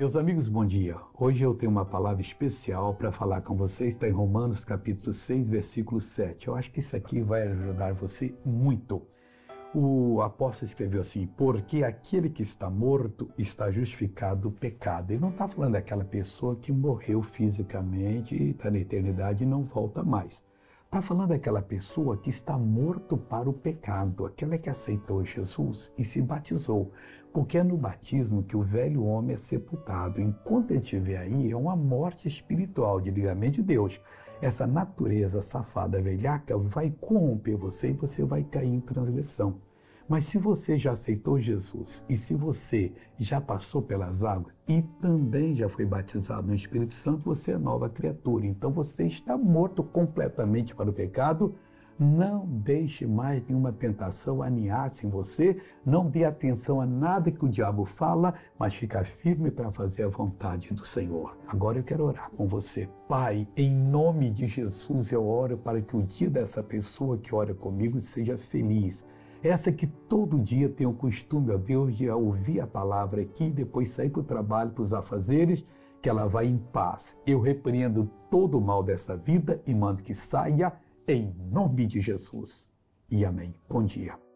Meus 0.00 0.16
amigos, 0.16 0.48
bom 0.48 0.64
dia. 0.64 0.96
Hoje 1.14 1.42
eu 1.42 1.54
tenho 1.54 1.70
uma 1.70 1.84
palavra 1.84 2.22
especial 2.22 2.94
para 2.94 3.12
falar 3.12 3.42
com 3.42 3.54
vocês. 3.54 3.92
Está 3.92 4.08
em 4.08 4.12
Romanos 4.12 4.64
capítulo 4.64 5.12
6, 5.12 5.46
versículo 5.46 6.00
7. 6.00 6.48
Eu 6.48 6.54
acho 6.54 6.70
que 6.70 6.78
isso 6.78 6.96
aqui 6.96 7.20
vai 7.20 7.42
ajudar 7.42 7.92
você 7.92 8.34
muito. 8.42 9.02
O 9.74 10.22
apóstolo 10.22 10.70
escreveu 10.70 11.00
assim: 11.00 11.26
Porque 11.26 11.84
aquele 11.84 12.30
que 12.30 12.40
está 12.40 12.70
morto 12.70 13.30
está 13.36 13.70
justificado 13.70 14.48
do 14.48 14.50
pecado. 14.50 15.10
Ele 15.10 15.20
não 15.20 15.28
está 15.28 15.46
falando 15.46 15.72
daquela 15.72 16.02
pessoa 16.02 16.56
que 16.56 16.72
morreu 16.72 17.22
fisicamente, 17.22 18.34
está 18.52 18.70
na 18.70 18.78
eternidade 18.78 19.44
e 19.44 19.46
não 19.46 19.64
volta 19.64 20.02
mais. 20.02 20.42
Está 20.90 21.00
falando 21.00 21.28
daquela 21.28 21.62
pessoa 21.62 22.16
que 22.16 22.30
está 22.30 22.58
morto 22.58 23.16
para 23.16 23.48
o 23.48 23.52
pecado, 23.52 24.26
aquela 24.26 24.58
que 24.58 24.68
aceitou 24.68 25.24
Jesus 25.24 25.92
e 25.96 26.04
se 26.04 26.20
batizou. 26.20 26.90
Porque 27.32 27.58
é 27.58 27.62
no 27.62 27.76
batismo 27.76 28.42
que 28.42 28.56
o 28.56 28.62
velho 28.62 29.04
homem 29.04 29.34
é 29.34 29.38
sepultado. 29.38 30.20
Enquanto 30.20 30.72
ele 30.72 30.80
estiver 30.80 31.18
aí, 31.18 31.48
é 31.48 31.56
uma 31.56 31.76
morte 31.76 32.26
espiritual 32.26 33.00
de 33.00 33.08
ligamento 33.08 33.54
de 33.58 33.62
Deus. 33.62 34.00
Essa 34.42 34.66
natureza 34.66 35.40
safada 35.40 36.02
velhaca 36.02 36.58
vai 36.58 36.90
corromper 37.00 37.56
você 37.56 37.90
e 37.90 37.92
você 37.92 38.24
vai 38.24 38.42
cair 38.42 38.74
em 38.74 38.80
transgressão. 38.80 39.60
Mas 40.10 40.24
se 40.24 40.38
você 40.38 40.76
já 40.76 40.90
aceitou 40.90 41.38
Jesus 41.38 42.04
e 42.08 42.16
se 42.16 42.34
você 42.34 42.92
já 43.16 43.40
passou 43.40 43.80
pelas 43.80 44.24
águas 44.24 44.52
e 44.66 44.82
também 45.00 45.54
já 45.54 45.68
foi 45.68 45.86
batizado 45.86 46.48
no 46.48 46.54
Espírito 46.54 46.92
Santo, 46.92 47.24
você 47.24 47.52
é 47.52 47.56
nova 47.56 47.88
criatura. 47.88 48.44
Então 48.44 48.72
você 48.72 49.06
está 49.06 49.38
morto 49.38 49.84
completamente 49.84 50.74
para 50.74 50.90
o 50.90 50.92
pecado. 50.92 51.54
Não 51.96 52.44
deixe 52.44 53.06
mais 53.06 53.40
nenhuma 53.46 53.72
tentação 53.72 54.42
aninhar-se 54.42 55.06
em 55.06 55.10
você, 55.10 55.62
não 55.86 56.10
dê 56.10 56.24
atenção 56.24 56.80
a 56.80 56.86
nada 56.86 57.30
que 57.30 57.44
o 57.44 57.48
diabo 57.48 57.84
fala, 57.84 58.34
mas 58.58 58.74
fica 58.74 59.04
firme 59.04 59.48
para 59.48 59.70
fazer 59.70 60.02
a 60.02 60.08
vontade 60.08 60.74
do 60.74 60.84
Senhor. 60.84 61.36
Agora 61.46 61.78
eu 61.78 61.84
quero 61.84 62.04
orar 62.04 62.32
com 62.32 62.48
você. 62.48 62.88
Pai, 63.06 63.46
em 63.56 63.72
nome 63.72 64.28
de 64.28 64.48
Jesus 64.48 65.12
eu 65.12 65.24
oro 65.24 65.56
para 65.56 65.80
que 65.80 65.96
o 65.96 66.02
dia 66.02 66.28
dessa 66.28 66.64
pessoa 66.64 67.16
que 67.16 67.32
ora 67.32 67.54
comigo 67.54 68.00
seja 68.00 68.36
feliz 68.36 69.06
essa 69.42 69.72
que 69.72 69.86
todo 69.86 70.38
dia 70.38 70.68
tem 70.68 70.86
o 70.86 70.92
costume, 70.92 71.52
ó 71.52 71.56
Deus, 71.56 71.96
de 71.96 72.08
ouvir 72.10 72.60
a 72.60 72.66
palavra 72.66 73.22
aqui 73.22 73.44
e 73.44 73.52
depois 73.52 73.90
sair 73.90 74.10
para 74.10 74.20
o 74.20 74.24
trabalho, 74.24 74.70
para 74.70 74.82
os 74.82 74.92
afazeres, 74.92 75.64
que 76.02 76.08
ela 76.08 76.26
vai 76.26 76.46
em 76.46 76.58
paz. 76.58 77.18
Eu 77.26 77.40
repreendo 77.40 78.10
todo 78.30 78.58
o 78.58 78.60
mal 78.60 78.82
dessa 78.82 79.16
vida 79.16 79.60
e 79.66 79.74
mando 79.74 80.02
que 80.02 80.14
saia 80.14 80.72
em 81.06 81.34
nome 81.50 81.86
de 81.86 82.00
Jesus. 82.00 82.70
E 83.10 83.24
amém. 83.24 83.54
Bom 83.68 83.82
dia. 83.82 84.29